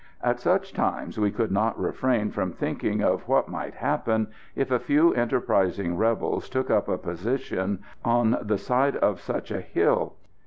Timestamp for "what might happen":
3.27-4.29